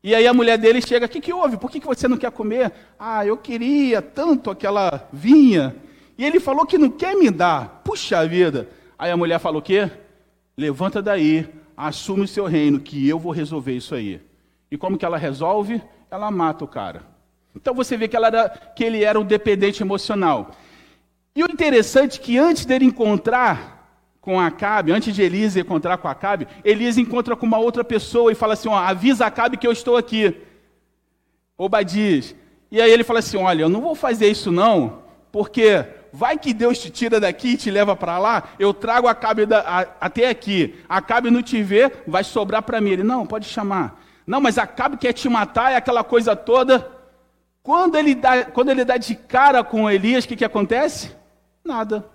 [0.04, 1.56] E aí a mulher dele chega, o que, que houve?
[1.56, 2.74] Por que, que você não quer comer?
[3.00, 5.76] Ah, eu queria tanto aquela vinha.
[6.18, 7.82] E ele falou que não quer me dar.
[7.86, 8.68] Puxa vida.
[9.02, 9.90] Aí a mulher falou o quê?
[10.56, 14.22] Levanta daí, assume o seu reino, que eu vou resolver isso aí.
[14.70, 15.82] E como que ela resolve?
[16.12, 17.02] Ela mata o cara.
[17.56, 20.52] Então você vê que, era, que ele era um dependente emocional.
[21.36, 26.08] E o interessante é que antes dele encontrar com Acabe, antes de Elias encontrar com
[26.08, 29.72] Acabe, Elias encontra com uma outra pessoa e fala assim: ó, avisa Acabe que eu
[29.72, 30.38] estou aqui.
[31.58, 32.36] Obadias.
[32.70, 36.54] E aí ele fala assim: olha, eu não vou fazer isso não, porque vai que
[36.54, 40.30] Deus te tira daqui e te leva para lá, eu trago Acabe da, a, até
[40.30, 40.76] aqui.
[40.88, 42.92] Acabe não te vê, vai sobrar para mim.
[42.92, 44.02] Ele, não, pode chamar.
[44.26, 46.90] Não, mas Acabe quer te matar, é aquela coisa toda.
[47.64, 51.12] Quando ele dá, quando ele dá de cara com Elias, o que, que acontece?
[51.64, 52.06] Nada.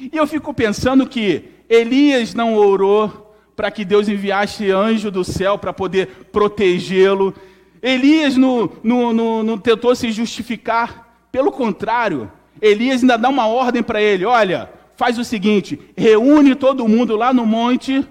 [0.00, 5.58] E eu fico pensando que Elias não orou para que Deus enviasse anjo do céu
[5.58, 7.34] para poder protegê-lo.
[7.82, 11.26] Elias não, não, não, não tentou se justificar.
[11.32, 16.88] Pelo contrário, Elias ainda dá uma ordem para ele: olha, faz o seguinte, reúne todo
[16.88, 18.06] mundo lá no monte,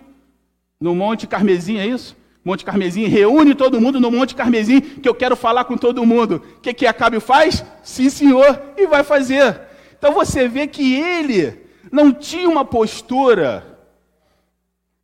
[0.80, 2.16] no Monte Carmesim, é isso?
[2.46, 6.42] Monte Carmesim, reúne todo mundo no Monte Carmesim, que eu quero falar com todo mundo.
[6.58, 7.66] O que, que Acabe faz?
[7.84, 9.60] Sim, senhor, e vai fazer.
[9.98, 11.60] Então você vê que ele
[11.92, 13.78] não tinha uma postura,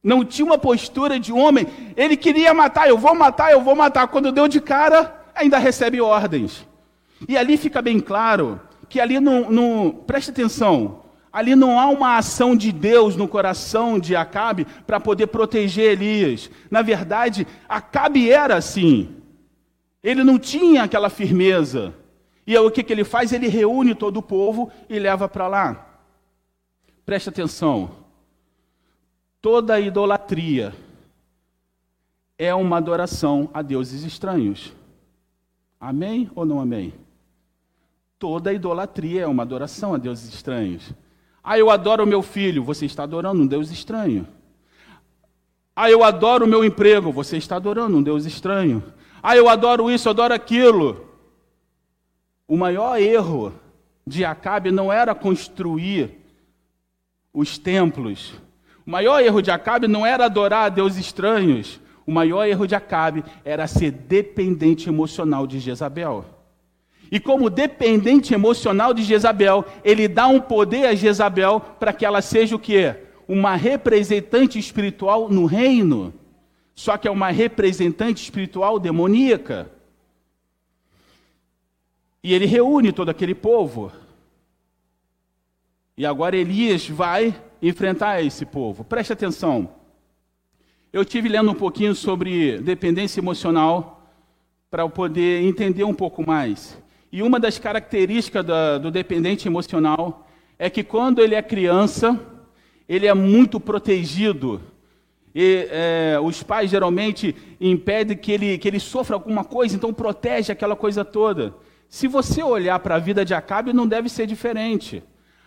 [0.01, 4.07] não tinha uma postura de homem, ele queria matar, eu vou matar, eu vou matar.
[4.07, 6.65] Quando deu de cara, ainda recebe ordens.
[7.27, 8.61] E ali fica bem claro
[8.93, 11.01] que ali não, não preste atenção,
[11.31, 16.47] ali não há uma ação de Deus no coração de Acabe para poder proteger Elias.
[16.69, 19.15] Na verdade, Acabe era assim.
[20.03, 21.91] Ele não tinha aquela firmeza.
[22.45, 23.33] E o que, que ele faz?
[23.33, 25.99] Ele reúne todo o povo e leva para lá.
[27.03, 27.89] Preste atenção.
[29.41, 30.71] Toda idolatria
[32.37, 34.71] é uma adoração a deuses estranhos.
[35.79, 36.93] Amém ou não amém?
[38.23, 40.93] Toda idolatria é uma adoração a deuses estranhos.
[41.43, 44.25] Ah, eu adoro o meu filho, você está adorando um Deus estranho.
[45.75, 48.81] Ah, eu adoro o meu emprego, você está adorando um Deus estranho.
[49.21, 51.05] Ah, eu adoro isso, adoro aquilo.
[52.47, 53.53] O maior erro
[54.07, 56.17] de Acabe não era construir
[57.33, 58.35] os templos.
[58.87, 61.77] O maior erro de Acabe não era adorar a deuses estranhos.
[62.07, 66.42] O maior erro de Acabe era ser dependente emocional de Jezabel.
[67.13, 72.23] E como dependente emocional de Jezabel, ele dá um poder a Jezabel para que ela
[72.23, 72.95] seja o quê?
[73.27, 76.11] Uma representante espiritual no reino.
[76.73, 79.69] Só que é uma representante espiritual demoníaca.
[82.23, 83.91] E ele reúne todo aquele povo.
[85.95, 88.83] E agora Elias vai enfrentar esse povo.
[88.83, 89.69] Preste atenção.
[90.91, 94.03] Eu tive lendo um pouquinho sobre dependência emocional
[94.71, 96.81] para poder entender um pouco mais.
[97.13, 102.19] E uma das características da, do dependente emocional é que quando ele é criança,
[102.89, 104.59] ele é muito protegido.
[105.35, 110.51] E, é, os pais geralmente impedem que ele, que ele sofra alguma coisa, então protege
[110.51, 111.53] aquela coisa toda.
[111.87, 115.03] Se você olhar para a vida de Acabe, não deve ser diferente.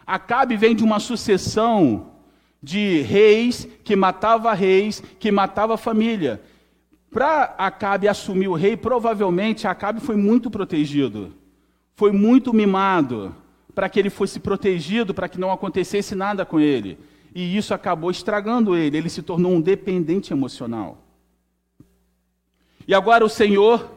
[0.07, 2.13] Acabe vem de uma sucessão
[2.63, 6.41] de reis que matava reis, que matava família.
[7.11, 11.35] Para Acabe assumir o rei, provavelmente Acabe foi muito protegido,
[11.97, 13.35] foi muito mimado,
[13.75, 16.99] para que ele fosse protegido, para que não acontecesse nada com ele.
[17.35, 20.99] E isso acabou estragando ele, ele se tornou um dependente emocional.
[22.87, 23.91] E agora o Senhor,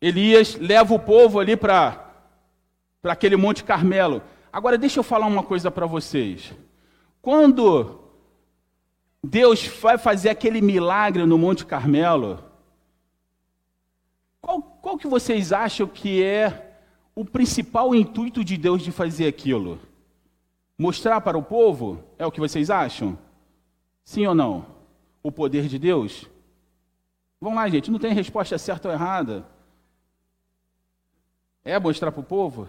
[0.00, 2.12] Elias, leva o povo ali para
[3.04, 4.22] aquele Monte Carmelo.
[4.52, 6.52] Agora deixa eu falar uma coisa para vocês.
[7.20, 8.00] Quando
[9.22, 12.49] Deus vai fazer aquele milagre no Monte Carmelo,
[14.40, 16.78] qual, qual que vocês acham que é
[17.14, 19.78] o principal intuito de Deus de fazer aquilo?
[20.78, 22.02] Mostrar para o povo?
[22.18, 23.18] É o que vocês acham?
[24.04, 24.66] Sim ou não?
[25.22, 26.26] O poder de Deus?
[27.40, 29.46] Vamos lá, gente, não tem resposta certa ou errada.
[31.62, 32.68] É mostrar para o povo?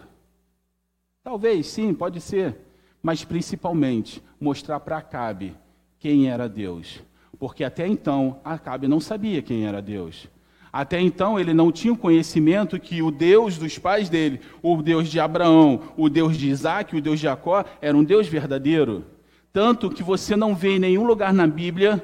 [1.22, 2.58] Talvez, sim, pode ser.
[3.02, 5.56] Mas principalmente mostrar para Acabe
[5.98, 7.02] quem era Deus.
[7.38, 10.28] Porque até então Acabe não sabia quem era Deus.
[10.72, 15.08] Até então ele não tinha o conhecimento que o Deus dos pais dele, o Deus
[15.08, 19.04] de Abraão, o Deus de Isaac, o Deus de Jacó, era um Deus verdadeiro.
[19.52, 22.02] Tanto que você não vê em nenhum lugar na Bíblia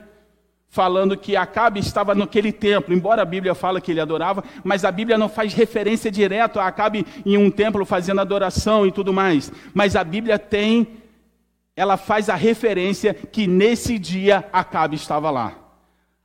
[0.68, 4.92] falando que Acabe estava naquele templo, embora a Bíblia fala que ele adorava, mas a
[4.92, 9.50] Bíblia não faz referência direto a Acabe em um templo fazendo adoração e tudo mais.
[9.72, 10.88] Mas a Bíblia tem,
[11.74, 15.67] ela faz a referência que nesse dia Acabe estava lá.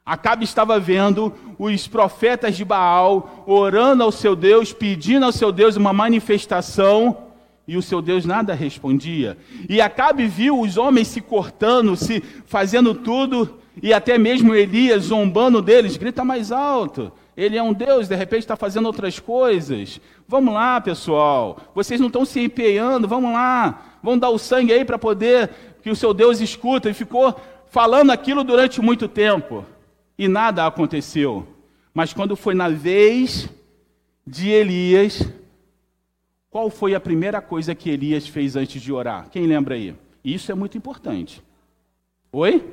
[0.05, 5.77] Acabe estava vendo os profetas de Baal orando ao seu Deus, pedindo ao seu Deus
[5.77, 7.17] uma manifestação,
[7.65, 9.37] e o seu Deus nada respondia.
[9.69, 15.61] E Acabe viu os homens se cortando, se fazendo tudo, e até mesmo Elias zombando
[15.61, 17.11] deles, grita mais alto.
[17.35, 19.99] Ele é um Deus, de repente está fazendo outras coisas.
[20.27, 21.57] Vamos lá, pessoal.
[21.73, 23.81] Vocês não estão se empenhando, vamos lá.
[24.03, 25.49] Vão dar o sangue aí para poder
[25.81, 26.89] que o seu Deus escuta.
[26.89, 27.35] E ficou
[27.71, 29.65] falando aquilo durante muito tempo.
[30.23, 31.45] E nada aconteceu.
[31.93, 33.49] Mas quando foi na vez
[34.25, 35.27] de Elias,
[36.49, 39.29] qual foi a primeira coisa que Elias fez antes de orar?
[39.29, 39.95] Quem lembra aí?
[40.23, 41.43] Isso é muito importante.
[42.31, 42.63] Oi?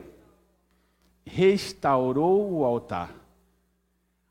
[1.31, 3.15] restaurou o altar.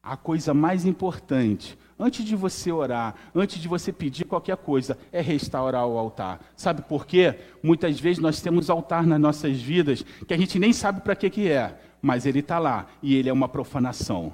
[0.01, 5.21] A coisa mais importante, antes de você orar, antes de você pedir qualquer coisa, é
[5.21, 6.39] restaurar o altar.
[6.55, 7.35] Sabe por quê?
[7.61, 11.29] Muitas vezes nós temos altar nas nossas vidas que a gente nem sabe para que,
[11.29, 14.33] que é, mas ele está lá e ele é uma profanação.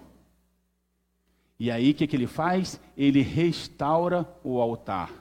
[1.59, 2.79] E aí o que, que ele faz?
[2.97, 5.11] Ele restaura o altar.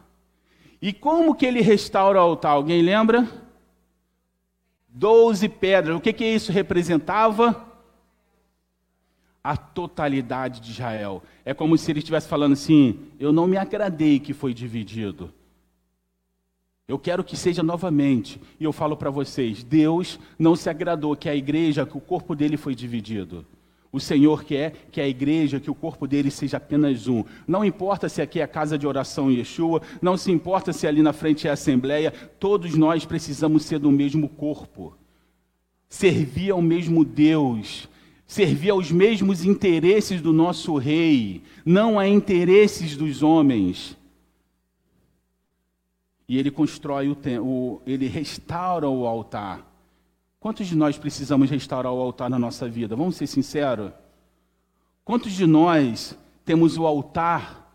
[0.83, 2.52] E como que ele restaura o altar?
[2.52, 3.26] Alguém lembra?
[4.88, 5.96] Doze pedras.
[5.96, 7.72] O que, que isso representava?
[9.42, 11.22] A totalidade de Israel.
[11.44, 15.33] É como se ele estivesse falando assim: Eu não me agradei que foi dividido.
[16.87, 18.40] Eu quero que seja novamente.
[18.61, 22.35] E eu falo para vocês: Deus não se agradou que a igreja, que o corpo
[22.35, 23.47] dele foi dividido.
[23.90, 27.25] O Senhor quer que a igreja, que o corpo dele seja apenas um.
[27.47, 31.01] Não importa se aqui é a casa de oração Yeshua, não se importa se ali
[31.01, 34.97] na frente é a assembleia, todos nós precisamos ser do mesmo corpo.
[35.88, 37.88] Servir ao mesmo Deus,
[38.27, 43.97] servir aos mesmos interesses do nosso rei, não a interesses dos homens.
[46.28, 49.60] E ele constrói o, o ele restaura o altar.
[50.40, 52.94] Quantos de nós precisamos restaurar o altar na nossa vida?
[52.94, 53.90] Vamos ser sinceros?
[55.04, 57.70] Quantos de nós temos o altar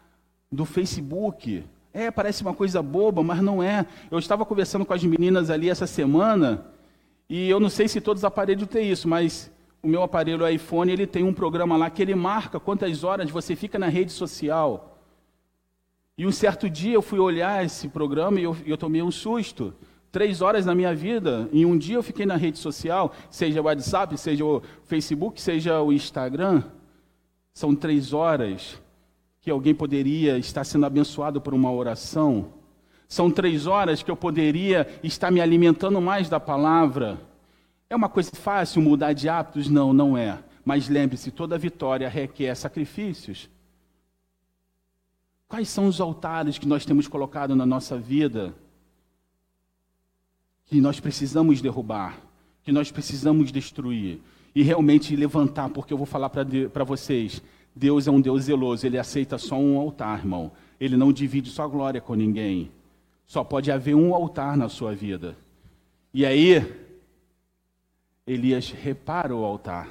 [0.51, 1.63] do Facebook?
[1.93, 3.85] É, parece uma coisa boba, mas não é.
[4.09, 6.65] Eu estava conversando com as meninas ali essa semana,
[7.27, 10.47] e eu não sei se todos os aparelhos têm isso, mas o meu aparelho o
[10.47, 14.12] iPhone, ele tem um programa lá que ele marca quantas horas você fica na rede
[14.12, 14.88] social.
[16.19, 19.73] E um certo dia eu fui olhar esse programa e eu, eu tomei um susto
[20.12, 23.63] três horas na minha vida, em um dia eu fiquei na rede social, seja o
[23.63, 26.62] WhatsApp, seja o Facebook, seja o Instagram,
[27.53, 28.82] são três horas
[29.39, 32.47] que alguém poderia estar sendo abençoado por uma oração.
[33.08, 37.17] São três horas que eu poderia estar me alimentando mais da palavra.
[37.89, 39.69] É uma coisa fácil mudar de hábitos?
[39.69, 40.38] Não, não é.
[40.65, 43.49] Mas lembre-se, toda vitória requer sacrifícios.
[45.50, 48.56] Quais são os altares que nós temos colocado na nossa vida?
[50.70, 52.22] que nós precisamos derrubar,
[52.64, 54.20] que nós precisamos destruir
[54.54, 57.41] e realmente levantar, porque eu vou falar para vocês:
[57.76, 60.52] Deus é um Deus zeloso, ele aceita só um altar, irmão.
[60.80, 62.72] Ele não divide sua glória com ninguém.
[63.26, 65.36] Só pode haver um altar na sua vida.
[66.14, 66.64] E aí,
[68.26, 69.89] Elias repara o altar.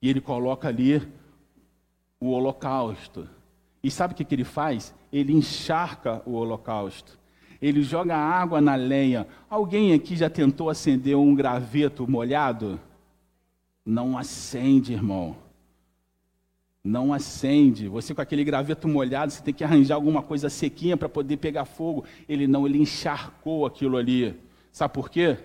[0.00, 1.06] E ele coloca ali
[2.20, 3.28] o holocausto.
[3.82, 4.94] E sabe o que, que ele faz?
[5.12, 7.18] Ele encharca o holocausto
[7.60, 9.26] ele joga água na lenha.
[9.48, 12.80] Alguém aqui já tentou acender um graveto molhado?
[13.84, 15.36] Não acende, irmão.
[16.82, 17.88] Não acende.
[17.88, 21.64] Você com aquele graveto molhado, você tem que arranjar alguma coisa sequinha para poder pegar
[21.64, 22.04] fogo.
[22.28, 24.38] Ele não, ele encharcou aquilo ali.
[24.70, 25.36] Sabe por quê?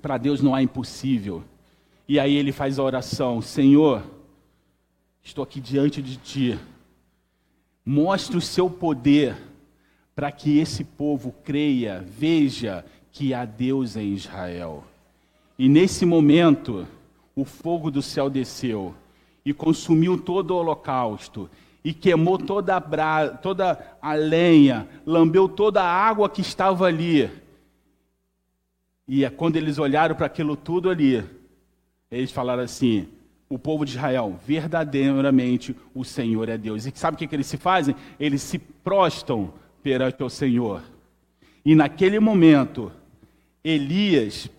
[0.00, 1.44] Para Deus não há impossível.
[2.08, 4.02] E aí ele faz a oração: Senhor,
[5.24, 6.58] estou aqui diante de ti.
[7.84, 9.36] Mostre o seu poder
[10.14, 14.84] para que esse povo creia, veja que há Deus em Israel.
[15.58, 16.86] E nesse momento,
[17.34, 18.94] o fogo do céu desceu
[19.44, 21.50] e consumiu todo o holocausto
[21.82, 23.28] e queimou toda a, bra...
[23.28, 27.30] toda a lenha, lambeu toda a água que estava ali.
[29.06, 31.22] E é quando eles olharam para aquilo tudo ali,
[32.10, 33.06] eles falaram assim:
[33.48, 36.86] o povo de Israel, verdadeiramente o Senhor é Deus.
[36.86, 37.94] E sabe o que, que eles se fazem?
[38.18, 40.82] Eles se prostam perante o Senhor.
[41.64, 42.90] E naquele momento,
[43.62, 44.50] Elias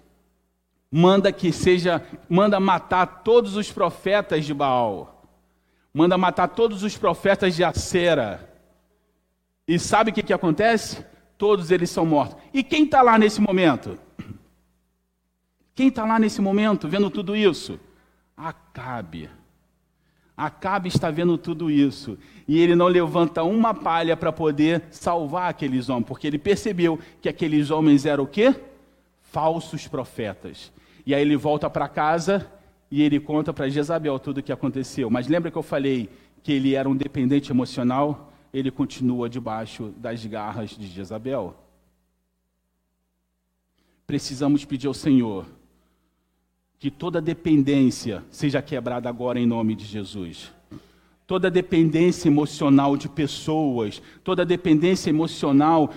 [0.91, 5.23] manda que seja, manda matar todos os profetas de Baal.
[5.93, 8.49] Manda matar todos os profetas de Acera.
[9.67, 11.05] E sabe o que, que acontece?
[11.37, 12.37] Todos eles são mortos.
[12.53, 13.97] E quem está lá nesse momento?
[15.73, 17.79] Quem está lá nesse momento vendo tudo isso?
[18.35, 19.29] Acabe.
[20.35, 22.17] Acabe está vendo tudo isso.
[22.47, 27.29] E ele não levanta uma palha para poder salvar aqueles homens, porque ele percebeu que
[27.29, 28.53] aqueles homens eram o quê?
[29.21, 30.71] Falsos profetas.
[31.05, 32.51] E aí ele volta para casa
[32.91, 35.09] e ele conta para Jezabel tudo o que aconteceu.
[35.09, 36.09] Mas lembra que eu falei
[36.43, 38.33] que ele era um dependente emocional?
[38.53, 41.55] Ele continua debaixo das garras de Jezabel.
[44.05, 45.45] Precisamos pedir ao Senhor
[46.79, 50.53] que toda dependência seja quebrada agora em nome de Jesus.
[51.27, 55.89] Toda dependência emocional de pessoas, toda dependência emocional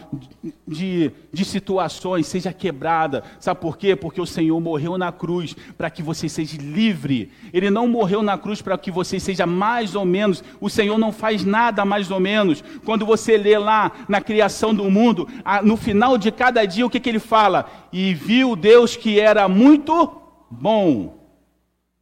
[0.66, 3.22] de, de situações seja quebrada.
[3.39, 3.95] Sabe por quê?
[3.95, 7.31] Porque o Senhor morreu na cruz para que você seja livre.
[7.53, 10.43] Ele não morreu na cruz para que você seja mais ou menos.
[10.62, 12.64] O Senhor não faz nada mais ou menos.
[12.87, 15.29] Quando você lê lá na criação do mundo,
[15.62, 17.70] no final de cada dia, o que, que ele fala?
[17.93, 21.18] E viu Deus que era muito bom.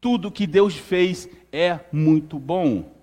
[0.01, 2.97] Tudo que Deus fez é muito bom.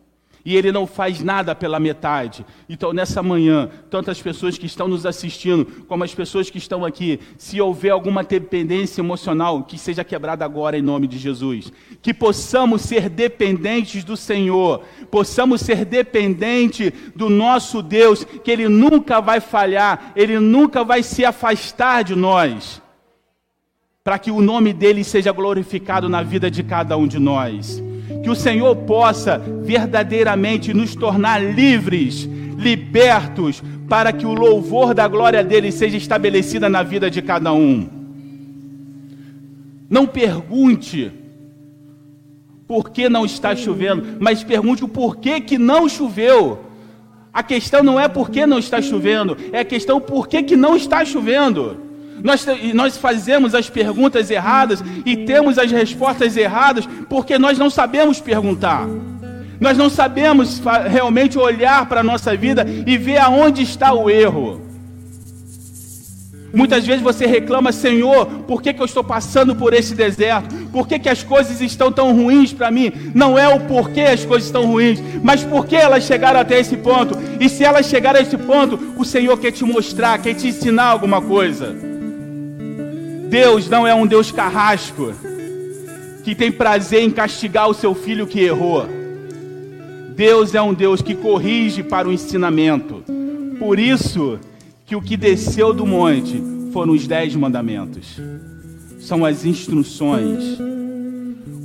[0.45, 2.45] E Ele não faz nada pela metade.
[2.67, 7.17] Então, nessa manhã, tantas pessoas que estão nos assistindo, como as pessoas que estão aqui,
[7.37, 11.71] se houver alguma dependência emocional, que seja quebrada agora em nome de Jesus.
[12.01, 19.21] Que possamos ser dependentes do Senhor, possamos ser dependentes do nosso Deus, que Ele nunca
[19.21, 22.82] vai falhar, Ele nunca vai se afastar de nós
[24.04, 27.82] para que o nome dele seja glorificado na vida de cada um de nós.
[28.22, 32.28] Que o Senhor possa verdadeiramente nos tornar livres,
[32.58, 37.88] libertos, para que o louvor da glória dele seja estabelecida na vida de cada um.
[39.89, 41.10] Não pergunte
[42.68, 46.60] por que não está chovendo, mas pergunte o porquê que não choveu.
[47.32, 50.58] A questão não é por que não está chovendo, é a questão por que, que
[50.58, 51.82] não está chovendo.
[52.22, 58.20] Nós, nós fazemos as perguntas erradas e temos as respostas erradas porque nós não sabemos
[58.20, 58.88] perguntar.
[59.59, 64.61] Nós não sabemos realmente olhar para a nossa vida e ver aonde está o erro.
[66.53, 70.53] Muitas vezes você reclama, Senhor, por que, que eu estou passando por esse deserto?
[70.72, 72.91] Por que, que as coisas estão tão ruins para mim?
[73.16, 76.78] Não é o porquê as coisas estão ruins, mas por que elas chegaram até esse
[76.78, 77.18] ponto?
[77.39, 80.86] E se elas chegaram a esse ponto, o Senhor quer te mostrar, quer te ensinar
[80.86, 81.92] alguma coisa.
[83.34, 85.11] Deus não é um Deus carrasco
[86.23, 88.88] que tem prazer em castigar o seu filho que errou.
[90.15, 93.03] Deus é um Deus que corrige para o ensinamento.
[93.57, 94.39] Por isso
[94.86, 98.21] que o que desceu do monte foram os dez mandamentos.
[98.99, 100.59] São as instruções.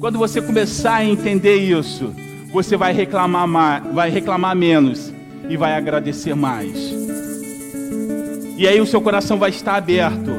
[0.00, 2.14] Quando você começar a entender isso,
[2.50, 5.12] você vai reclamar mais, vai reclamar menos
[5.50, 6.78] e vai agradecer mais.
[8.56, 10.37] E aí o seu coração vai estar aberto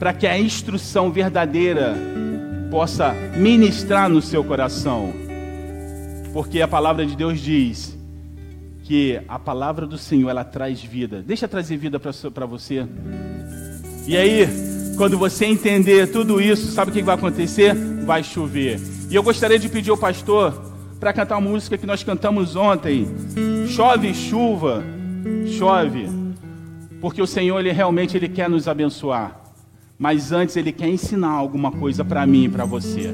[0.00, 1.94] para que a instrução verdadeira
[2.70, 5.12] possa ministrar no seu coração.
[6.32, 7.98] Porque a palavra de Deus diz
[8.82, 11.22] que a palavra do Senhor ela traz vida.
[11.22, 12.86] Deixa trazer vida para você.
[14.06, 14.48] E aí,
[14.96, 17.74] quando você entender tudo isso, sabe o que vai acontecer?
[18.06, 18.80] Vai chover.
[19.10, 23.06] E eu gostaria de pedir ao pastor para cantar uma música que nós cantamos ontem.
[23.68, 24.82] Chove chuva,
[25.58, 26.08] chove.
[27.02, 29.39] Porque o Senhor ele realmente ele quer nos abençoar
[30.00, 33.12] mas antes ele quer ensinar alguma coisa para mim e para você.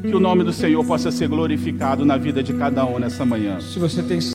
[0.00, 3.60] Que o nome do Senhor possa ser glorificado na vida de cada um nessa manhã.
[3.60, 4.18] Se você tem